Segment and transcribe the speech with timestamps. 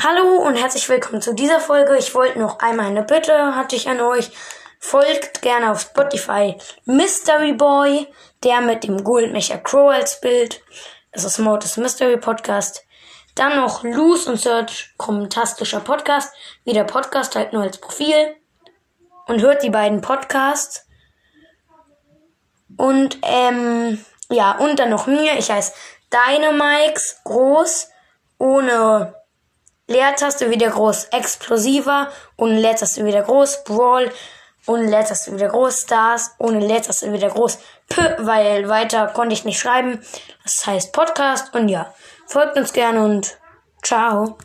[0.00, 1.96] Hallo und herzlich willkommen zu dieser Folge.
[1.96, 4.30] Ich wollte noch einmal eine Bitte, hatte ich an euch.
[4.78, 8.06] Folgt gerne auf Spotify Mystery Boy,
[8.44, 10.62] der mit dem Goldmecher Crow als Bild.
[11.10, 12.84] Das ist Mortis Mystery Podcast.
[13.34, 18.36] Dann noch Loose und Search, kommentastischer Podcast, wie der Podcast halt nur als Profil.
[19.26, 20.86] Und hört die beiden Podcasts.
[22.76, 25.36] Und, ähm, ja, und dann noch mir.
[25.36, 25.72] Ich heiße
[26.12, 27.88] Dynamikes, groß,
[28.38, 29.18] ohne
[29.88, 34.12] Leertaste wieder groß, explosiver, ohne Leertaste wieder groß, Brawl,
[34.66, 39.58] ohne Leertaste wieder groß, Stars, ohne Leertaste wieder groß, P, weil weiter konnte ich nicht
[39.58, 40.04] schreiben.
[40.44, 41.92] Das heißt Podcast und ja,
[42.26, 43.38] folgt uns gerne und
[43.82, 44.36] ciao.